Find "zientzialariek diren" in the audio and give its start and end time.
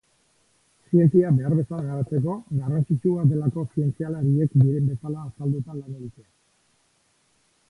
3.75-4.91